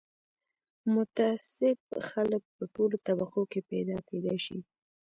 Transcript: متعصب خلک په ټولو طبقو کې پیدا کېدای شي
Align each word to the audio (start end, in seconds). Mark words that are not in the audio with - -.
متعصب 0.93 1.79
خلک 2.09 2.41
په 2.55 2.63
ټولو 2.73 2.95
طبقو 3.07 3.41
کې 3.51 3.59
پیدا 3.71 3.97
کېدای 4.09 4.37
شي 4.45 4.57